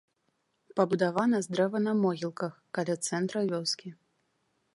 [0.79, 3.89] Пабудавана з дрэва на могілках, каля цэнтра вёскі.